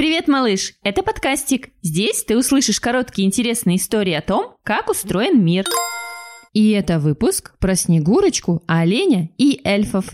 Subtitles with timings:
[0.00, 0.72] Привет, малыш!
[0.82, 1.68] Это подкастик.
[1.82, 5.66] Здесь ты услышишь короткие интересные истории о том, как устроен мир.
[6.54, 10.06] И это выпуск про Снегурочку, оленя и эльфов.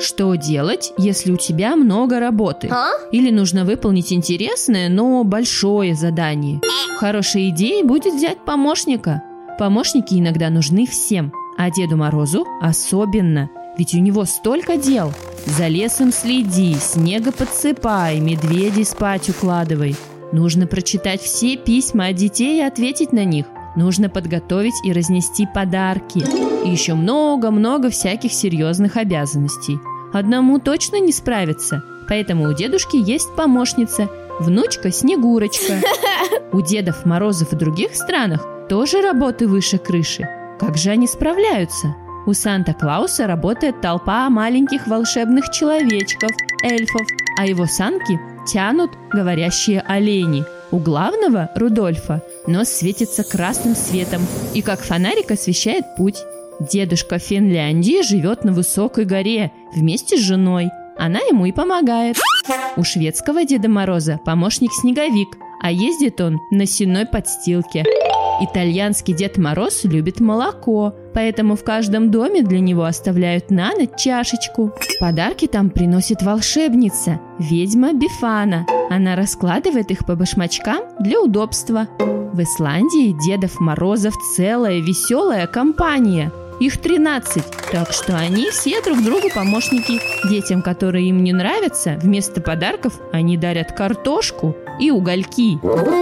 [0.00, 2.68] Что делать, если у тебя много работы?
[2.70, 2.92] А?
[3.10, 6.60] Или нужно выполнить интересное, но большое задание?
[6.98, 9.24] Хорошей идеей будет взять помощника.
[9.58, 15.12] Помощники иногда нужны всем, а Деду Морозу особенно, ведь у него столько дел.
[15.46, 19.96] За лесом следи, снега подсыпай, медведей спать укладывай.
[20.32, 23.46] Нужно прочитать все письма от детей и ответить на них.
[23.76, 26.24] Нужно подготовить и разнести подарки.
[26.66, 29.78] И еще много-много всяких серьезных обязанностей.
[30.12, 31.82] Одному точно не справиться.
[32.08, 34.10] Поэтому у дедушки есть помощница,
[34.40, 35.74] внучка Снегурочка.
[36.52, 40.26] У Дедов Морозов в других странах тоже работы выше крыши.
[40.58, 41.94] Как же они справляются?
[42.28, 46.30] У Санта-Клауса работает толпа маленьких волшебных человечков,
[46.62, 47.06] эльфов,
[47.38, 50.44] а его санки тянут говорящие олени.
[50.70, 54.20] У главного, Рудольфа, нос светится красным светом
[54.52, 56.18] и как фонарик освещает путь.
[56.60, 60.68] Дедушка Финляндии живет на высокой горе вместе с женой.
[60.98, 62.18] Она ему и помогает.
[62.76, 67.86] У шведского Деда Мороза помощник Снеговик, а ездит он на сенной подстилке.
[68.40, 74.72] Итальянский Дед Мороз любит молоко, поэтому в каждом доме для него оставляют на ночь чашечку.
[75.00, 78.64] Подарки там приносит волшебница, ведьма Бифана.
[78.90, 81.88] Она раскладывает их по башмачкам для удобства.
[81.98, 86.32] В Исландии Дедов Морозов целая веселая компания.
[86.60, 90.00] Их 13, так что они все друг другу помощники.
[90.28, 95.58] Детям, которые им не нравятся, вместо подарков они дарят картошку и угольки.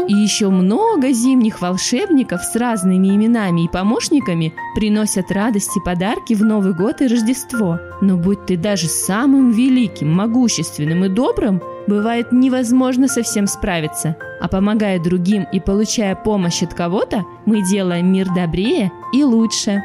[0.08, 6.72] И еще много зимних волшебников с разными именами и помощниками приносят радости подарки в Новый
[6.72, 7.78] год и Рождество.
[8.00, 14.16] Но будь ты даже самым великим, могущественным и добрым, бывает невозможно совсем справиться.
[14.40, 19.82] А помогая другим и получая помощь от кого-то, мы делаем мир добрее и лучше.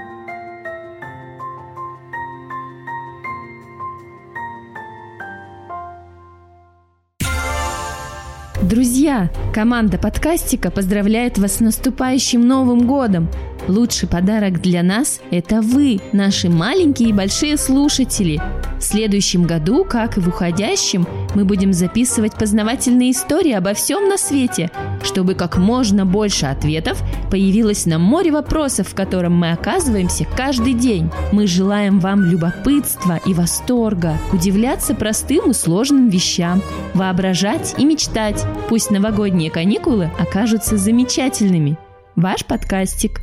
[8.71, 13.27] Друзья, команда подкастика поздравляет вас с наступающим Новым годом!
[13.67, 18.41] Лучший подарок для нас– это вы, наши маленькие и большие слушатели.
[18.79, 24.17] В следующем году, как и в уходящем, мы будем записывать познавательные истории обо всем на
[24.17, 24.71] свете,
[25.03, 31.11] чтобы как можно больше ответов появилось на море вопросов, в котором мы оказываемся каждый день.
[31.31, 36.63] Мы желаем вам любопытства и восторга, удивляться простым и сложным вещам,
[36.95, 38.43] воображать и мечтать.
[38.67, 41.77] Пусть новогодние каникулы окажутся замечательными.
[42.15, 43.21] Ваш подкастик.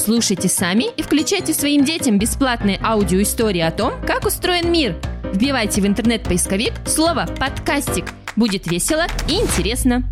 [0.00, 4.96] Слушайте сами и включайте своим детям бесплатные аудиоистории о том, как устроен мир.
[5.30, 8.06] Вбивайте в интернет-поисковик слово «подкастик».
[8.34, 10.09] Будет весело и интересно.